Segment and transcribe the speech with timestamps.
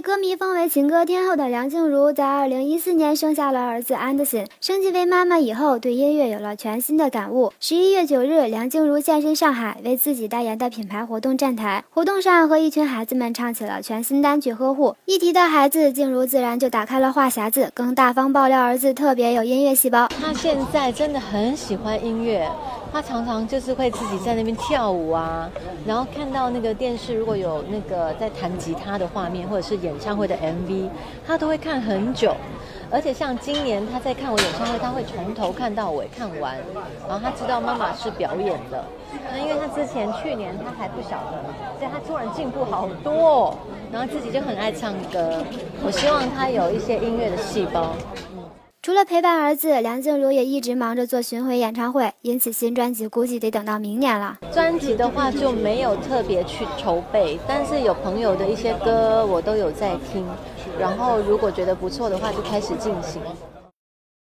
[0.00, 4.46] 歌迷封为情歌天后的梁静茹，在二零一四年生下了儿子安德森。
[4.60, 7.52] 升级为妈妈以后，对音乐有了全新的感悟。
[7.60, 11.84] 十一月九日，梁静茹现身上海，为自己代言的品牌活动站台。
[11.90, 14.88] 活动上，和一群孩子们唱起了全新单曲《呵护》。
[15.04, 20.08] 一提到孩子，静茹自然就打开了话匣子，更大方爆料儿子特别有音乐细胞。
[20.08, 22.48] 他现在真的很喜欢音乐。
[22.92, 25.48] 他常常就是会自己在那边跳舞啊，
[25.86, 30.88] 然后看到那个电视如果有那个在弹吉他的画面，或者是演唱会的 MV，
[31.26, 32.34] 他都会看很久。
[32.92, 36.56] 而且像今年他在看我演唱会，他会从头看到尾看完，
[37.08, 38.84] 然后他知道妈妈是表演的。
[39.30, 41.44] 那因为他之前去年他还不晓得，
[41.78, 43.56] 所以他突然进步好多，
[43.92, 45.40] 然后自己就很爱唱歌。
[45.84, 47.94] 我希望他有一些音乐的细胞。
[48.82, 54.38] 除了陪伴儿子，梁静茹也一直忙着做巡回演唱会，因此新专辑估计得等到明年了。
[54.54, 60.26] 专辑的话就没有特别去筹备，但是有朋友的一些歌我都有在听，
[60.78, 63.20] 然后如果觉得不错的话就开始进行。